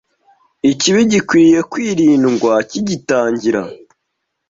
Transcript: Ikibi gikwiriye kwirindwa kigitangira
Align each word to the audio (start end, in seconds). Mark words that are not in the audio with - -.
Ikibi 0.71 1.01
gikwiriye 1.11 1.59
kwirindwa 1.71 2.53
kigitangira 2.69 3.61